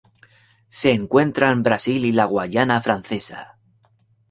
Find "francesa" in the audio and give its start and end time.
2.81-3.59